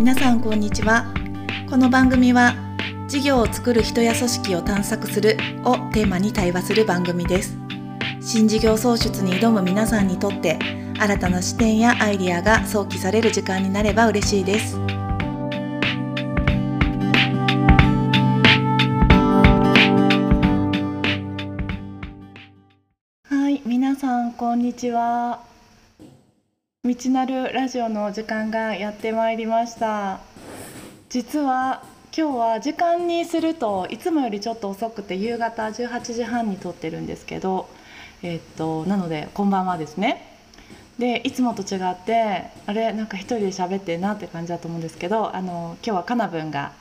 [0.00, 1.12] 皆さんこんにちは。
[1.68, 2.54] この番組は
[3.06, 7.58] 事業を作る人や組織を探索するをテーマに対話する番組です。
[8.18, 10.58] 新事業創出に挑む皆さんにとって
[10.98, 14.78] 新たな視点やアイディアが想起される時間になれば嬉しいです。
[23.28, 25.49] はい皆さんこんにちは。
[26.82, 30.20] 道なるラジオの時間がやってまいりました。
[31.10, 31.84] 実は
[32.16, 37.68] 今日は時間にするといつもよりちょっと遅くて夕方18時半に撮ってるんですけど
[38.22, 40.38] えっとなのでこんばんはですね。
[40.98, 46.72] でいつもと違ってあれなんか一人で喋ってんなって感じだと思うんですけどあの今日はかなぶんが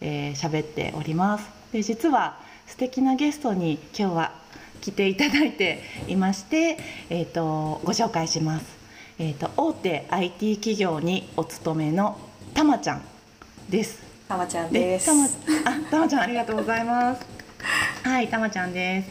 [0.00, 1.50] えー、っております。
[1.74, 4.32] で実は素敵なゲストに今日は
[4.80, 6.78] 来ていただいていまして、
[7.10, 8.81] えーと、ご紹介します、
[9.22, 12.18] えーと、と大手 IT 企業にお勤めの
[12.54, 13.02] たまちゃん
[13.70, 14.02] です。
[14.26, 15.06] たまちゃんです。
[15.06, 17.22] たまあたまちゃんありがとうございます。
[18.02, 19.08] はいたまちゃんです。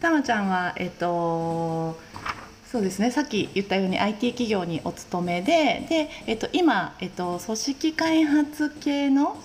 [0.00, 2.00] たまちゃんはえっ、ー、と
[2.72, 9.36] そうですねさっき言ったように IT 企業にお勤めでで、えっと、今、えっと、組織開発系の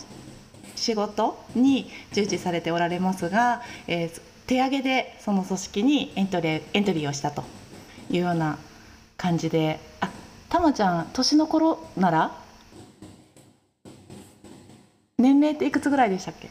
[0.77, 7.43] 仕事に従事されておられますが、えー、手挙げでその組織にエントリーエントリーをしたと
[8.09, 8.57] いうような
[9.17, 9.79] 感じで。
[10.01, 10.09] あ
[10.49, 12.31] たまちゃん年の頃なら？
[15.17, 16.49] 年齢っていくつぐらいでしたっけ？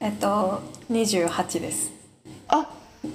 [0.00, 1.90] えっと28です。
[2.48, 2.68] あ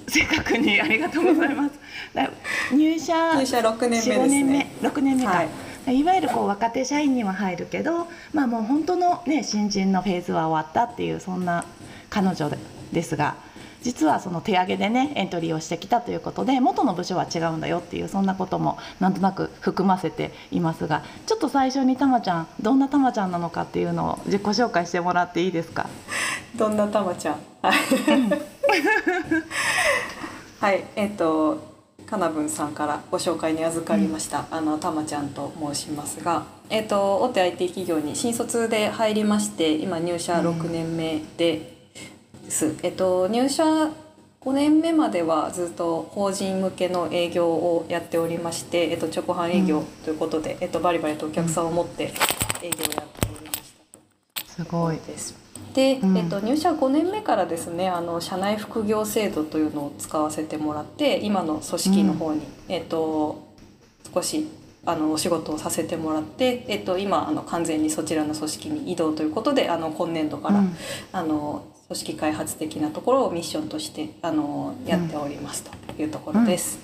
[0.08, 1.76] 正確にありがとうございます。
[2.76, 4.28] 入社入社6年目ですね。
[4.28, 11.64] 年目6年目か、はい、いわゆるこう若手社員には入るけどまあもう本当のね新人のフェーズは終わったっていうそんな
[12.10, 12.52] 彼女
[12.92, 13.36] ですが
[13.82, 25.88] 実はその手上げでねエントリーをしてきたということで元の部署は違うんだよっていうそんなこともなんとなく含ませていますがちょっと最初にたまちゃんどんなたまちゃんなのかっていうのを自己紹介してもらっていいですか？
[26.56, 27.38] どんなたまちゃん？
[30.60, 30.84] はい。
[30.96, 41.77] えっ、ー、とかなぶんさんからご紹介に預かりました、うん、あのたまちゃんと申しますが、えーと、大手 IT 企業に新卒で入りまして今入社6年目で、で
[42.52, 42.76] す。
[42.84, 43.64] えっと、入社
[44.42, 52.14] 5年目まではずっと法人向けの営業をやっておりまして、えっと、直販営業ということで、うん、えっと、バリバリとお客さんを持って
[52.64, 53.74] 営業をやっておりまし
[54.34, 54.46] た。
[54.46, 55.36] すごいです。
[55.74, 63.54] で、うん、えっと、入社5年目からですねあの社内副業制度というのを使わせてもらって今の組織の方に、うん、えっと、
[64.14, 64.48] 少し
[64.86, 70.76] あのお仕事をさせてもらって、えっと、今あの完全にそちらの組織に移動ということであの今年度から、うん、
[71.12, 76.80] あの組織開発的なところをミッションとしてあのやっておりますというところです。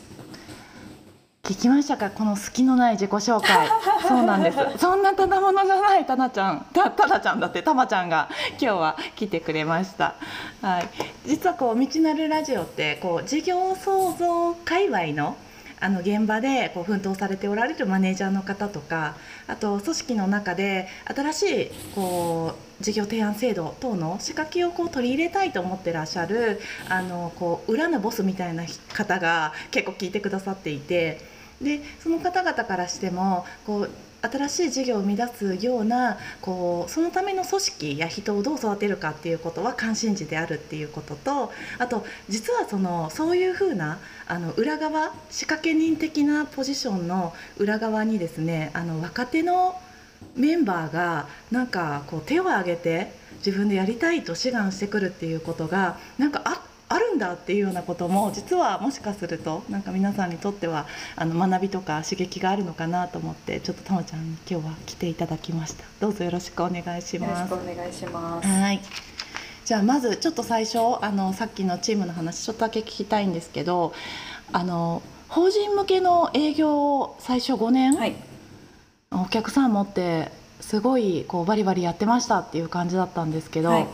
[1.45, 2.09] うん、聞きましたか？
[2.09, 3.67] この隙のない自己紹介。
[4.07, 4.57] そうなんです。
[4.77, 6.65] そんなただものじゃないたなちゃん。
[6.71, 10.15] たたなちゃんだってたまちゃんが今日は来てくれました。
[10.61, 10.89] はい。
[11.25, 15.35] 実はこう道なるラジオってこう事業創造界隈の
[15.83, 19.17] あの現場でこう奮闘されておられるマネージャーの方とか
[19.47, 28.63] あと組織の中で新しいこう事業提案制度等の仕掛けをこう取り入れたいと思ってらっしゃるあのこう裏のボスみたいな
[28.93, 31.19] 方が結構聞いてくださっていて
[31.63, 33.89] でその方々からしてもこう
[34.23, 49.75] 新しい事業を生み出すようなこうそのための組織や人をどう育てるかっていうことは関心事であるっていうこととあと実はそのそういうふうなあの裏側仕掛け人的なポジションの裏側にですねあの若手の
[50.37, 53.11] メンバーがなんかこう手を挙げて
[53.45, 65.83] 自分でやりたいと志願してくるっていうことがなんかあっあるんだっていうようなことも実はもしかするとなんか皆さんにとってはあの学びとか刺激があるのかなと思ってちょっとたまちゃんに今日は来ていただきました。
[65.99, 67.51] どうぞよろしくお願いします。
[67.51, 68.47] よろしくお願いします。
[68.47, 68.79] はい。
[69.65, 73.93] じゃあまずちょっと最初あのさっきのチームの話ちょっとだけ聞きたいんですけど
[74.51, 78.15] あの法人向けの営業を最初5年、はい、
[79.11, 83.87] お客さん持ってすごいこうバリバリやってましたっていう感じだったんですけど、はい、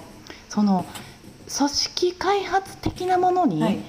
[0.50, 0.86] その
[1.58, 3.80] 組織開発的なものに、はい、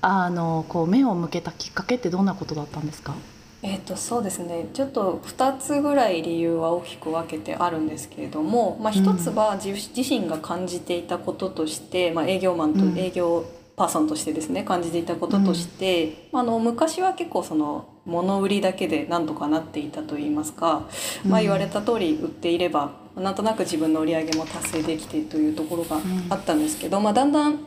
[0.00, 3.14] あのこう目を向けたきっかけってどんなことだったんですか？
[3.60, 4.68] えーと、そうですね。
[4.72, 13.44] ちょっと2つぐらい理由は大きく分けてあるんですけれども、まあ、1つは自,、自身が感じていたこととして、まあ、営業マンと営業
[13.74, 20.88] パーソンとしてですね感じていたこととして、うん、あの昔は結構その物売りだけでなんとかなっていたといいますか、
[21.24, 26.00] まあ、言われた通り売っていればなんとなく自分の売り上げも達成できてというところが
[26.30, 27.58] あったんですけど、まあ、だんだん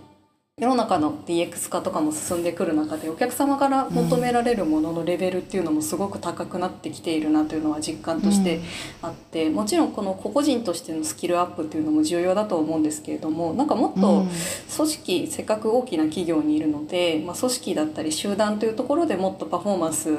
[0.62, 8.62] 世の中の DX 化とかも進んでくる中でお客様から求められるもののレベルっていうのもすごく高くなってきているなというのは実感として
[9.02, 14.28] あってもちろんこの個々人としてのスキルアップっていうのも重要だと思うんですけれどもなんかもっと
[14.76, 20.16] 組織せっかく大きな企業にいるので、まあ、組織だったり集団というところでもっとパフォーマンス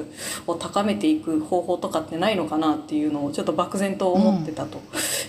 [0.49, 4.81] を高めていく方法とかってないのかなっていうのをちょっと漠然と思ってたと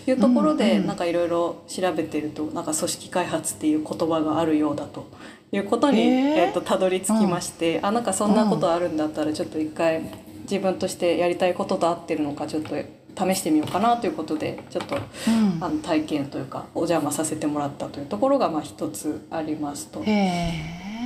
[0.07, 5.02] いうところでなんかいろいろ調べてるとなんか組織開発っていう言葉があるようだと。
[5.51, 10.01] いうことに、えー、とたどり着きまして、うん、あなんかそんなことあるんだったらちょっと一回
[10.43, 12.75] 自分としてやりたいことと合ってるのかちょっと
[13.15, 20.03] 試してみようかなということでちょっと、うん、あの体験というかお邪魔させてもらったというところがまあ一つありますと。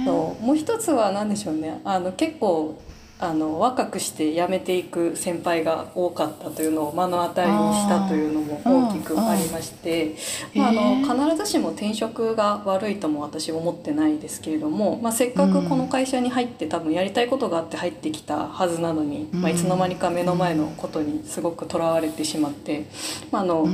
[0.06, 0.46] そう。
[0.46, 1.82] もう一つは何でしょうね。
[1.84, 2.80] あの結構
[3.20, 10.16] あの若くして辞めていく先輩が多かったというのを目の当たりにしたというのも大きくありまして、
[10.54, 22.86] まあ、あの必ずしも転職が悪いとも私思ってないですけれども、まあ、せっかくこの会社に入って多分やりたいことがあって入ってきたはずなのに、まあ、いつの間にか目の前のことにすごくとらわれてしまって、
[23.32, 23.68] まあ、あの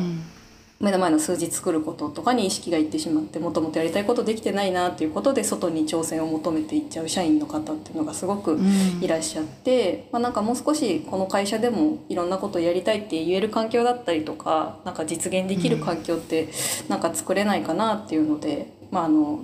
[0.83, 8.59] 目の前の数字作ることとかに意識がいってしまってもともとやりたいことできてないなっていうことで外に挑戦を求めていっちゃう社員の方っていうのがすごく
[8.99, 16.49] いらっしゃって、うん、まあ、なんかもう少しこの会社でもいろんなことをやりたいって言える環境だったりとかなんか実現できる環境って
[16.89, 19.39] なんか作れないかなっていうので、まああの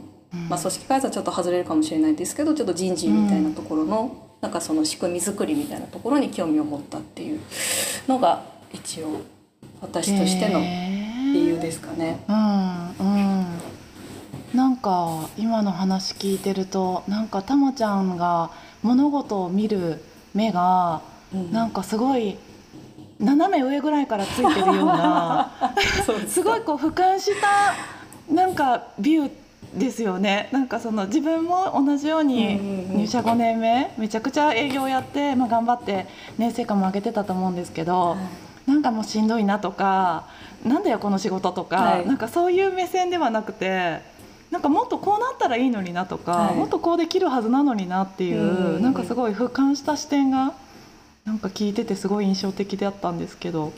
[0.50, 7.40] まあ、組織開発はちょっと外れるかもしれないですけどちょっと人事みたいなところの、なんかその仕組み作りみたいなところに興味を持ったっていう
[8.08, 8.44] のが
[8.74, 9.22] 一応
[9.82, 10.60] 私としての。
[10.60, 10.99] えー
[11.60, 12.24] ですかね。
[12.28, 13.46] うんうん。
[14.54, 18.50] なんか今の話聞いてるとなんかたまちゃんが
[18.82, 20.02] 物事を見る
[20.34, 21.02] 目が、
[21.52, 22.38] なんかすごい
[23.20, 25.52] 斜め上ぐらいからついてるような
[26.28, 29.32] すごいこう俯瞰したなんかビュー
[29.78, 30.50] ですよね。
[30.52, 36.08] なんかその自分も同じように入社5年目めちゃくちゃ営業やって、まあ、頑張って
[36.40, 38.18] ね成果も上げてたと思うんですけど、
[38.66, 40.24] なんかもうしんどいなとか
[40.66, 44.02] なんだよこの仕事とか、はい、なんかそういう目線ではなくて
[44.52, 50.54] なんかもっとこうなったらいいのになとか、はい、もっとこうできるはずなのになっていう、うなんかすごい俯瞰した視点が
[51.26, 53.74] なんか聞いててすごい印象的だったんですけど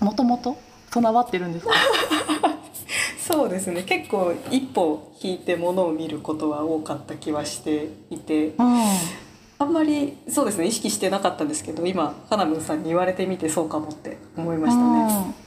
[0.00, 0.58] もともと
[0.90, 1.72] 備わってるんですか？
[3.18, 3.82] そうですね。
[3.84, 8.82] 結構一歩引いてものを見ることは多かった気はしていて、うん、
[9.58, 10.66] あんまりそうですね。
[10.66, 15.43] 意識してなかったんですけど今かなぶんさんに言われてみてそうかもって思いましたね。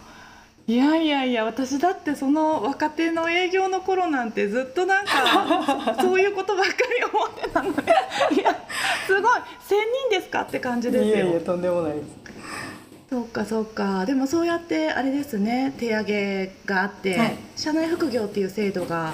[0.69, 6.77] いやいやいや私だってその若手の営業の頃なんてずっとなんか そういうことばっかり
[7.13, 7.93] 思ってたので
[8.35, 8.53] いや
[9.07, 9.31] すごい
[9.65, 9.79] 千
[10.09, 11.15] 人ですかって感じですよ。
[11.15, 12.07] いやいやとんでもないです。
[13.09, 19.13] そうかそうかでもそうやってあれですね手上げがあって、はい、社内副業っていう制度が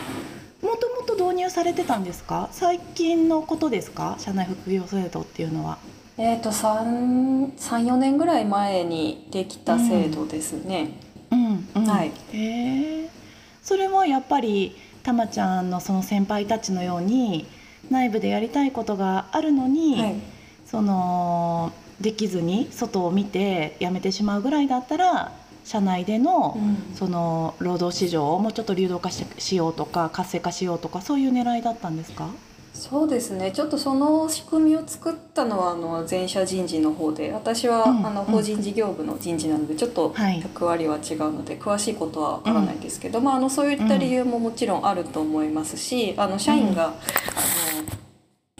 [0.63, 2.49] もともと導入されてたんですか？
[2.51, 4.15] 最近のことですか？
[4.17, 5.77] 社内副業制度っていうのは。
[6.17, 10.89] えーと、と34年ぐらい前にできた制度ですね。
[11.33, 13.09] うんうん、はい、へえ
[13.61, 17.45] それもやっぱりたまちゃんのその先輩たちのように
[17.89, 20.15] 内部でやりたいことがあるのに、はい、
[20.65, 25.31] そのできずに外を見て辞めてしまうぐらいだったら
[25.65, 26.57] 社内での,、
[26.93, 32.29] その労働市場をもうちょっと流動化しようとか活性化しようとかそういう狙いだったんですか？
[32.73, 33.51] そうですね。
[33.51, 46.93] ちょっとその仕組みを作ったのはあの全社人事の方で私は、うん、あの法人事業部の人事なのでちょっと役割は違うので、詳しいことはわからないですけど、うん、まあ、あのそういった理由ももちろんあると思いますしあの社員が、あの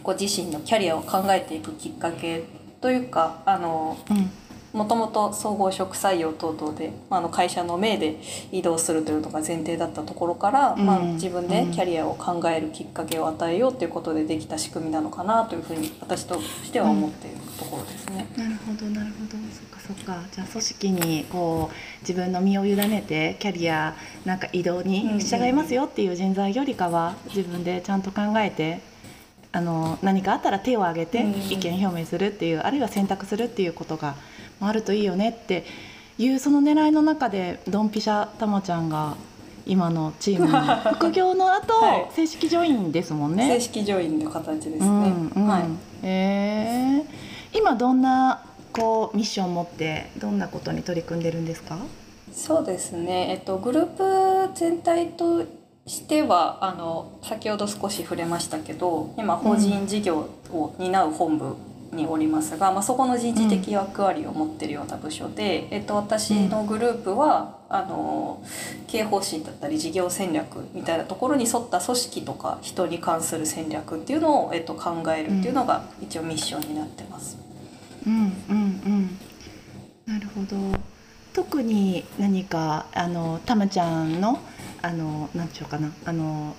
[0.04, 2.44] ご自身のキャリアを考えていくきっかけ
[2.82, 3.98] というかあの、
[4.74, 8.20] もともと総合職採用等々で、まあ、の会社の命で
[8.52, 18.28] 移動するというのが前提だったところから、うん、まあ、自分でキャリアを考えるきっかけを与えようということでできた仕組みなのかなというふうに私としては思っているところですね。
[18.36, 19.32] うん、なるほどなるほど。
[19.32, 20.24] そっかそっか。
[20.32, 28.82] じゃあ組織にこう自分の身を委ねてキャリアなんか移動に従いますよっていう人材よりかは自分でちゃんと考えて
[29.52, 31.20] あの何かあったら手を挙げて
[31.52, 34.16] 意見表明するっていう、あるいは選択するっていうことが
[34.60, 35.66] あるといいよねって
[36.18, 39.16] いうその狙いの中でドンピシャたまちゃんが
[39.66, 40.54] 今のチームに。
[40.96, 43.48] 副業の後、はい、正式ジョインですもんね。
[43.48, 45.64] 正式ジョインの形ですね、うんうん、はい、
[46.04, 48.42] えー、今どんな
[48.72, 51.78] こうミッションを持ってどんなことに取り組んでるんですか？
[52.34, 53.86] そうですね、えっと、グルー
[54.48, 55.44] プ全体と
[55.86, 61.56] してはあの先ほど少し触れましたけど今法人事業を担う本部
[61.94, 68.44] におりますが、まあ、そこの人事的役割を持っているような部署で、えっと、私のグループは、あの
[68.86, 77.36] 経営方針だったり事業戦略みたいなところに沿った組織とか人に関する戦略っていうのを、えっと、考えるっていうのが一応ミッションになってます。
[78.06, 79.18] うんうんうん。
[80.06, 80.56] なるほど。
[81.34, 84.40] 特に何かあのたまちゃんの
[84.84, 86.56] あのなんていうかなあの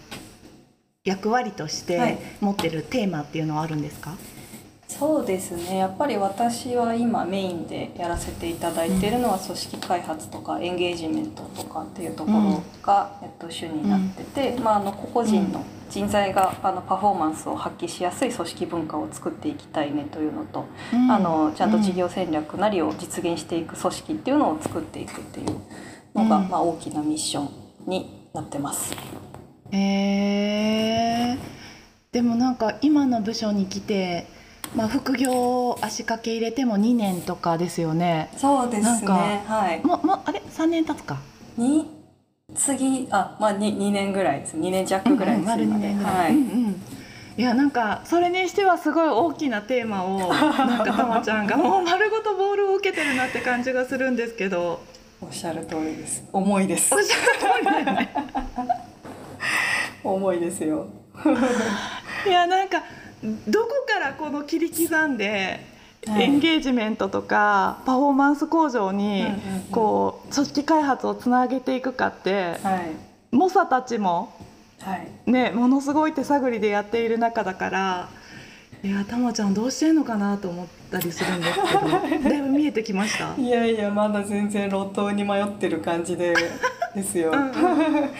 [1.04, 4.16] 役割として持ってるテーマっていうのはあるんですか、
[4.86, 5.78] そうですね。
[5.78, 21.10] やっぱり私は今メインでやらせていただいているのは組織開発とかエンゲージメントとかっていうところが、えっと、主になってて、まあ、あの個々人の人材があのパフォーマンスを発揮しやすい組織文化を作っていきたいねというのと、うん。
[21.10, 25.60] あのちゃんと事業戦略なりを実現していく組織っていうのを作っていくっていう
[26.14, 26.48] のが、うん。
[26.48, 27.48] まあ、大きなミッション
[27.86, 28.94] になってます。
[29.70, 31.38] へえ
[32.12, 34.28] でもなんか今の部署に来て、
[34.74, 38.30] まあ、副業足掛け入れても2年とかですよね。
[38.36, 39.44] そうですね。
[39.46, 39.86] はい。
[39.86, 41.18] ももあれ？3年経つか？
[41.56, 41.88] に
[42.56, 44.56] 次あまあ 2, 2年ぐらいです。
[44.56, 46.82] 2年弱ぐらいです、丸2今で年ぐらい、はいうんうん。
[47.36, 54.80] いやなんかそれにしてはすごい大きなテーマを なんかたまちゃんがもう丸ごとボールを受けてるなって感じがするんですけど。
[55.22, 56.24] おっしゃる通りです。
[56.32, 56.92] 重いです。
[56.94, 58.14] おっしゃる通りだよね。
[60.02, 60.86] 重いですよ。
[62.26, 62.82] いやなんか
[63.48, 65.60] どこからこの切り刻んで、
[66.06, 66.24] はい。
[66.24, 69.26] エンゲージメントとかパフォーマンス向上に
[69.70, 72.90] こう組織開発をつなげていくかってはい。
[73.34, 74.34] 猛者たちも
[74.80, 75.08] はい。
[75.30, 78.08] ねものすごい手探りでやっている中だから
[78.82, 83.34] いやたまちゃんどうしてんのかなと思ったりするんですけど だいぶ見えてきました？
[83.40, 86.34] いやいやまだ全然路頭に迷ってる感じで
[86.94, 87.30] ですよ。
[87.32, 87.50] うん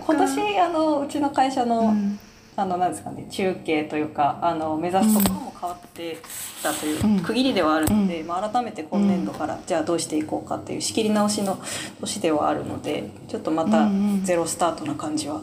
[0.00, 2.18] 今年あのうちの会社の、うん
[2.58, 6.18] あのなんですかね中継というかあの目指すところも変わって
[6.58, 7.20] きたといううん。
[7.20, 11.62] 区切りではあるので、まあ、改めて今年度からじゃあどうしていこうかっていう仕切り直しの
[12.00, 14.24] 年ではあるのでちょっとまたうんうん。
[14.24, 15.42] ゼロスタートな感じは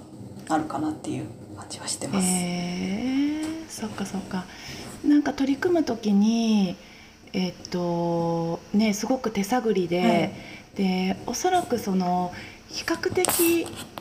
[0.50, 2.28] あるかなっていう感じはしてます。
[2.28, 4.44] へえそっかそっか。
[5.06, 6.76] なんか取り組む時に
[7.32, 10.32] えっとねすごく手探りで、はい。
[10.76, 12.34] でおそらくその
[12.68, 13.95] 比較的うん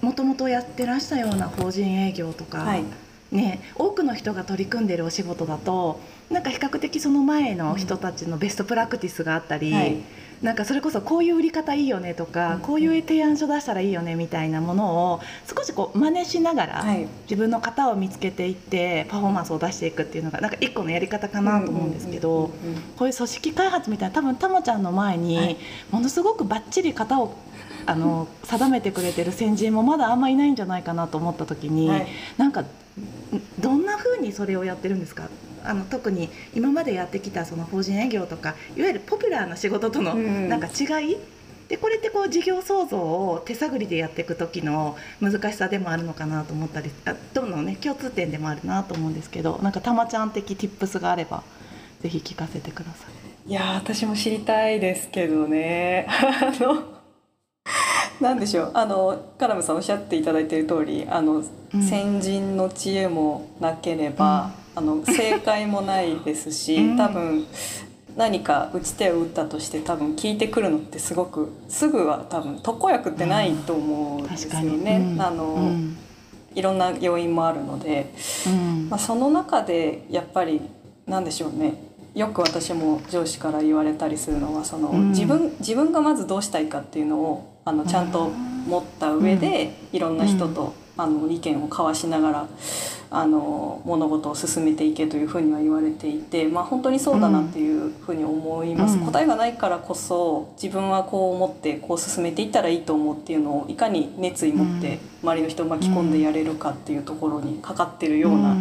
[0.00, 2.84] もともとやってらしたような法人営業とか、はい。
[3.30, 9.96] ね、多くの人が取り組んでるお仕事だとなんか比較的その前の人たちのベストプラクティスがあったり、はい。
[10.40, 17.06] なんかそれこそこういう売り方いいよねとか、うんこういう提案書出したらいいよねみたいなものを少しこう真似しながら、はい。
[17.24, 22.50] 自分の型を見つけていってパフォーマンスを出していくっていうのがなんか一個のやり方かなと思うんですけど。
[22.96, 25.56] こういう組織開発みたいな多分たまちゃんの前に、はい。
[25.90, 27.34] ものすごくばっちり型を
[27.88, 32.06] あの定めてくれてる先人もまだあんまいないんじゃないかなと思った時に、はい。
[32.36, 32.66] なんかん
[33.58, 35.28] どんな風にそれをやってるんですか？
[35.64, 41.16] あの特に今までやってきたその法人営業とかいわゆるポピュラーな仕事とのうんなんか違い、
[41.68, 51.42] でこれってこう事業創造を手探りでやっていく時の難しさでもあるのかなと思ったりあどのね共通点でもあるなと思うんですけどなんかたまちゃん的 tips があれば
[52.00, 53.06] ぜひ聞かせてくださ
[53.46, 53.50] い。
[53.50, 56.06] いやー私も知りたいですけどね。
[56.10, 56.97] あの
[58.20, 58.70] なんでしょう。
[58.74, 61.82] あのカラムさんおっしゃっていただいている通りあの、うん。
[61.82, 66.96] 先人の知恵もなければ、あの正解もないですし、うん。
[66.96, 67.46] 多分
[68.16, 75.16] 何か打ち手を打ったとして多分聞いてくるのってすごくすぐは多分特効薬ってないと思うんです確よね。
[75.18, 75.96] あの、うん。
[76.54, 78.12] いろんな要因もあるので。
[78.46, 78.88] うん。
[78.88, 80.60] まあ、その中でやっぱり
[81.06, 81.74] なんでしょうね。
[82.14, 85.10] よく私も上司から言われたりするのはその、うん。
[85.10, 92.48] 自分自分がまずどうしたいかっていうのをあのちゃんと持った上で、いろんな人と、あの意見を交わしながら
[93.10, 99.06] あの物事を進めていけというふうには言われていて、まあ、本当にそうだなっていうふうに思います、うん。
[99.06, 108.56] 答えがないからこそ自分はこう思ってこう進めていったらいいと思うっていうのをいかに熱意持って周りの人を巻き込んでやれるかっていうところにかかってるような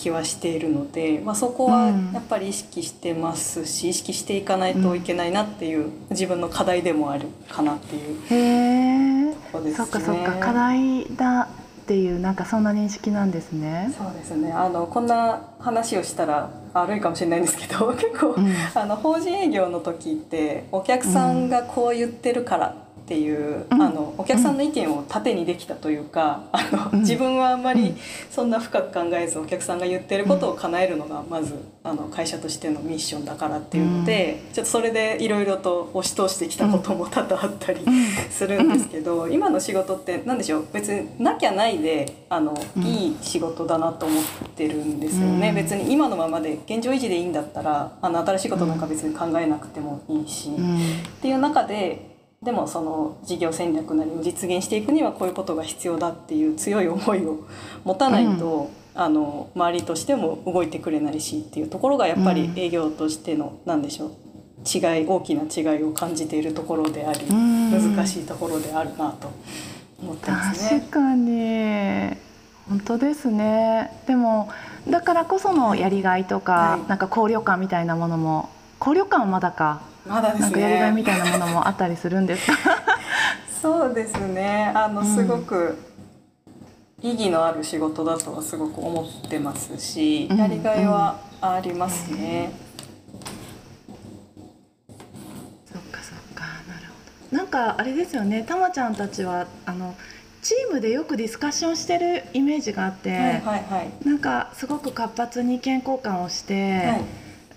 [0.00, 9.76] 気はしているので、まあ、そこはうんやっぱり意識してますし意識していかないといけないなっていう自分の課題でもあるかなっていうところですね。
[9.76, 13.92] そっかそっか課題だっていうなんかそんな認識なんですね。
[13.96, 22.76] そうですねあのこんな話をしたら悪いかもしれないんですけど結構、うんあの法人営業の時ってお客さんがこう言ってるから
[23.10, 23.82] っっていう、うん。
[23.82, 27.00] あのお客さんの意見を盾にできたというか、あのうん。
[27.00, 27.96] 自分はあんまりうん。
[28.30, 38.06] そんな深く考えずお客さんが言ってることを叶えるのがまずあの会社としてのミッションだからっていうので、ちょっとそれでいろいろと押し通してきたことも多々あったりうん。
[38.30, 40.66] するんですけど、今の仕事って何でしょう？
[40.72, 42.82] 別になきゃないであの、うん。
[42.84, 44.24] いい仕事だなと思っ
[44.54, 45.54] てるんですよね、うん。
[45.56, 50.76] 別に今のままで現状維持でいいんだったらあの新しいことなんか別に考えなくてもいいし、うん。
[50.76, 50.80] っ
[51.20, 52.09] ていう中で
[52.42, 57.46] でもその事業戦略なりを実現していくにはこういうことが必要だっていう強い思いを
[57.84, 62.58] 持たないと、あの周りとしても動いてくれないしっていうところがやっぱりうん。
[62.58, 64.10] 営業としての何でしょう
[64.64, 67.94] 違い大きな違いを感じているところであり、うん。
[67.94, 69.30] 難しいところであるなと
[70.00, 70.80] 思ってますね。
[70.80, 72.16] 確かに。
[72.70, 73.92] 本当ですね。
[74.06, 74.48] でも
[74.88, 76.88] だからこそのやりがいとか、はい。
[76.88, 78.48] なんか交流感みたいなものも
[78.80, 81.04] 交流感はまだか、まだですなんかやりがいみね。
[81.04, 82.54] たいなものもあったりするんですか？
[83.60, 84.72] そうですね。
[84.74, 85.76] あのうんすごく
[87.02, 92.50] 意義のある仕事だとはすごく思ってますし、うんやりがいはありますね。
[95.72, 99.94] そっかそっかなるほどなんかあれですよねたまちゃんたちはあの
[100.42, 103.90] チームでよくディスカッションしてるイメージがあって、はいはいはい。
[104.06, 107.00] なんかすごく活発に意見交換をして、はい。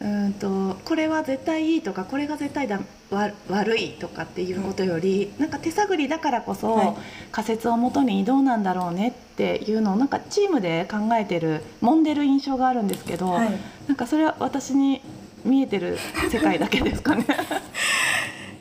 [0.03, 6.95] うーんとこれは絶対いいとかこれが絶対だわ悪いとかっていうことより、なんか手探りだからこそ、はい
[7.31, 13.51] 仮説をもとにどうなんだろうねっていうのをなんかチームで考えてる揉んでる印象があるんですけど、はい。
[13.87, 15.01] なんかそれは私に
[15.43, 15.97] 見えてる
[16.29, 17.25] 世界だけですかね。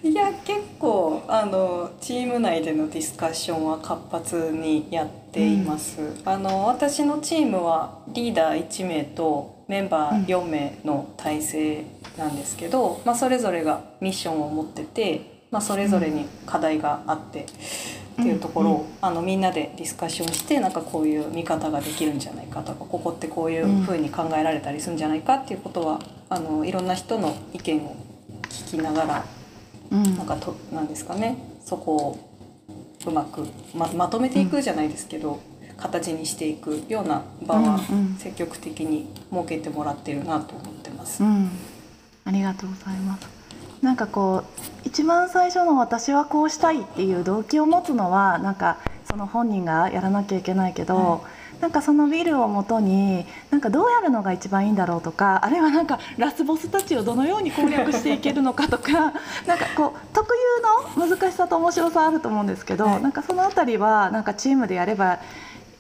[0.04, 6.00] いや結構あのチーム内でのディスカッションは活発にやっています。
[6.24, 11.84] あの私のチームはリーダー1名とメンバー4名の体制
[12.18, 17.46] なんですけど、まあそれぞれがミッションを持ってて、まあそれぞれに課題があって。
[18.12, 27.96] っていうところを、あのみんなでディスカッションしてなんかこういう見方ができるんじゃないかとかここってこういうふうに考えられたりするんじゃないかっていうことはあのいろんな人の意見を
[28.50, 29.24] 聞きながら
[29.92, 30.16] うん。
[30.16, 31.36] なんかとなんですかね。
[31.64, 32.18] そこを
[33.06, 35.40] うまくままとめていくじゃないですけど、
[35.76, 38.16] 形にしていくような場はうんうん。
[38.16, 41.22] 積極的に設けてもらってるなと思ってます。
[41.22, 41.50] うん、
[42.24, 43.28] ありがとうございます。
[43.82, 48.78] なんかこう一番最初の私はこうしたいっていう動機を持つのはなんか
[49.10, 51.20] その本人がやらなきゃいけないけど、は
[51.62, 59.12] なんかそのビルをもとになんかどうやるのが一番いいんだろうとかあるいはなんかラスボスたちをどのように攻略していけるのかとか
[59.46, 60.28] なんかこう特
[60.98, 65.20] 有の難しさと面白さあると思うんですけど、はいなんかそのあたりはなんかチームでやれば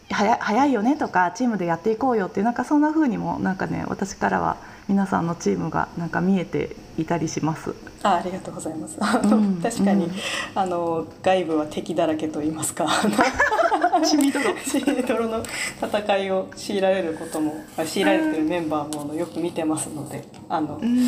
[0.08, 4.56] 早早いよねとかチームでやっていこうよっていうなんかそんな風にもなんかね私からは
[4.88, 7.74] 皆さんのチームがなんか見えていたりします。
[8.02, 8.98] あありがとうございます。
[9.00, 10.12] うん 確かに、うん
[10.54, 12.86] あの外部は敵だらけと言いますか。
[14.00, 15.42] 血みどろシードロの
[15.80, 20.98] 戦いを強いられることもあ強いられてるメンバーもよく見てますのであのうん。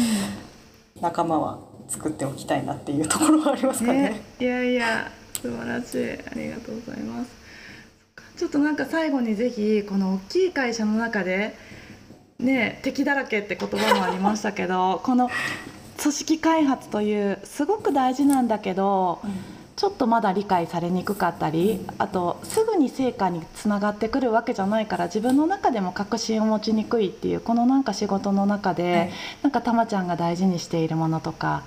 [1.00, 4.02] 仲間は作っておきたいなっていうところはありますかね。
[4.10, 6.12] ね、いやいや素晴らしい。
[6.12, 7.30] ありがとうございます。
[8.36, 11.56] ちょっとなんか最後にぜひこの大きい会社の中で
[12.38, 15.30] ね敵だらけって言葉もありましたけどこの
[16.00, 19.20] 組織開発というすごく大事なんだけど
[19.84, 29.10] ちょっとまだ理解されにくかったりあとすぐに成果につながってくるわけじゃないから自分の中でも確信を持ちにくいっていうこのなんか仕事の中で、はい
[29.42, 31.64] なんかたまちゃんが大事にしているものとか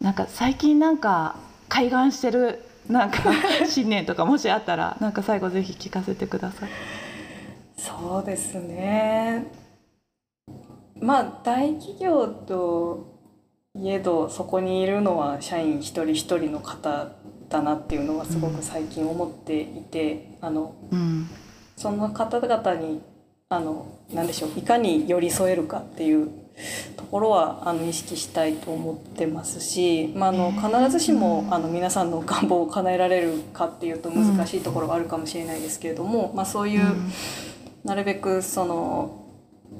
[0.00, 1.34] なんか最近なんか
[1.68, 3.18] 開眼してるなんか
[3.66, 6.68] 信念とかもしあったら なんか最後ぜひ聞かせてください。
[7.76, 9.50] そうですね。
[11.00, 13.18] まあ大企業と
[13.74, 17.08] いえどそこにいるのは社員一人一人の方
[17.50, 21.28] だなっていうのはすごく最近思っていて、あのうん。
[21.76, 23.00] その方々に
[23.48, 26.30] あの何でしょういかに寄り添えるかっていう
[26.96, 36.84] ところはあの意識したいと思ってますし、まあ、あの必ずしもあの皆さんの願望を叶えられるかっていうと難しいところはあるかもしれないですけれども、まあ、そういう、
[37.82, 39.26] なるべくその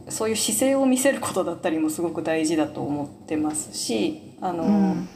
[0.08, 5.08] そういう姿勢を見せることだったりもすごく大事だと思ってますしあの、うん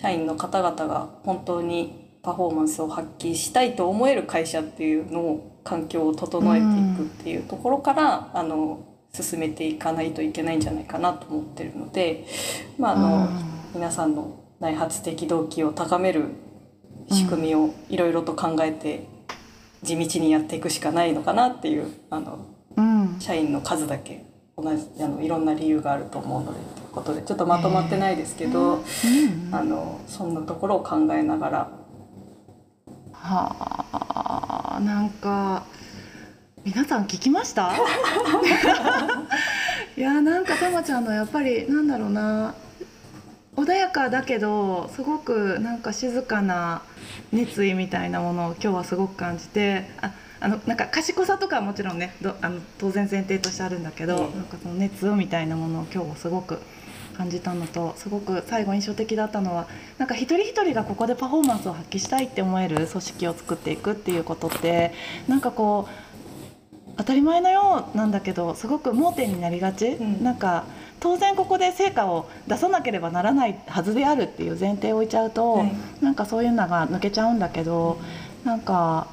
[0.00, 12.26] 社員の方々が本当にパフォーマンスを発揮したいと思える会社っていうのを環境を整えていくっていうところから、あの進めていかないといけないんじゃないかなと思ってるので、
[12.78, 13.28] まああの
[13.74, 16.26] 皆さんの内発的動機を高める
[17.10, 19.06] 仕組みをいろいろと考えて
[19.82, 23.16] 地道にやっていくしかないのかなっていうあのうん。
[23.20, 24.24] 社員の数だけ
[24.56, 28.84] 同じあのいろんな理由があると思うのでことでちょっとまとまってないですけど、うん
[29.52, 31.68] あのそんなところを考えながら。
[33.12, 35.64] はあなんか
[36.64, 37.72] 皆さん聞きました？
[39.96, 42.54] いやなんかたまちゃんのやっぱりなんだろうな。
[43.56, 46.80] 穏やかだけどすごくなんか静かな
[47.32, 54.36] 熱意みたいなものを今日はすごく感じてああのなんか賢さとかはもちろんねどあの当然前提としてあるんだけど、うん。
[54.36, 56.58] なんかその熱みたいなものを今日はすごく
[57.16, 59.66] 感じたのとすごく最後印象的だったのは
[59.98, 64.94] なんか一人一人がここでパフォーマンスを発揮したいって思える組織を作っていくっていうことって
[65.28, 70.24] なんかこう当たり前のようなんだけどすごく盲点になりがち、うん。
[70.24, 70.64] なんか
[71.00, 75.72] 当然ここで成果を出さなければならないはずであるっていう前提を置いちゃうと、はい
[76.02, 77.98] なんかそういうのが抜けちゃうんだけど、
[78.44, 79.06] なんか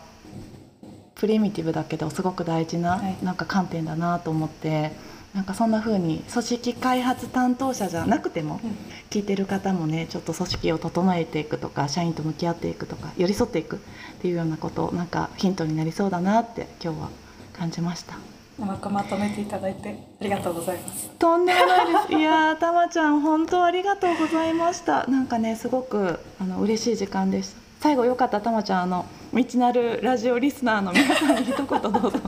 [1.20, 4.92] プリミティブだけどすごく大事な,、はいなんか観点だなと思って
[5.34, 8.60] なんかそんな風に組織開発担当者じゃなくても
[9.10, 13.80] 聞いてる方もねちょっと組織を整えていくとか社員と向き合っていくとか寄り添っていくっ
[14.22, 17.10] ていうようなことなんかヒントになりそうだなって今日は
[17.54, 18.16] 感じました。
[18.60, 21.10] うまくまとめていただいてありがとうございます。
[21.20, 22.14] とんでもないです。
[22.16, 25.06] いやー、たまちゃん、本当ありがとうございました。
[25.06, 27.67] なんかね、すごくあの嬉しい時間でした。
[27.80, 32.12] 最後よかった、たまちゃん、あの道なるラジオリスナーの皆さんに一言どうぞ。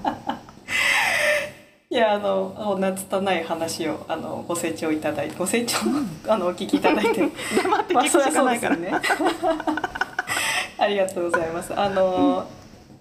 [1.92, 5.78] いやあの名拙い話をあのご清聴いただいてご清聴
[6.32, 7.28] あのお聞きいただいて
[7.64, 8.76] 黙って聞くしかないから。
[8.78, 8.92] ね。
[10.78, 11.74] ありがとうございます。
[11.78, 12.46] あの、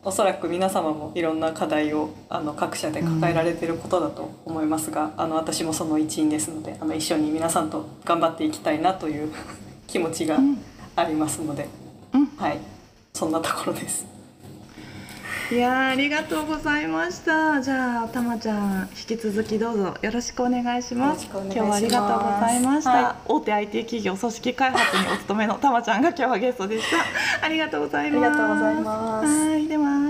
[0.02, 9.30] おそらく皆様もいろんな課題をあの各社で抱えられていることだと思いますが、あの私もその一員ですので、あの一緒に皆さんと頑張っていきたいなという
[9.86, 10.58] 気持ちがうん
[10.96, 11.87] ありますので、うん
[12.36, 12.58] はい、
[13.12, 14.06] そんなところです。
[15.50, 17.62] いやーありがとうございました。
[17.62, 21.26] じゃあたまちゃん引き続きどうぞよろしくお願いします。
[21.26, 22.90] よろしくお願いします今日はありがとうございました。
[22.90, 27.46] はい大手 IT 企業組織開発にお勤めのたまちゃんが今日はゲストでした。
[27.46, 28.26] ありがとうございます。
[28.26, 30.07] ありがとうございますはいでは。